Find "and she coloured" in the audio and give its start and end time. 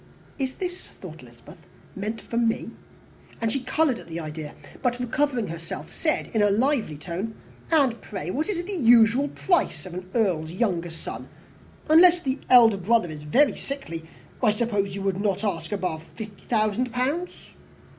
3.39-3.99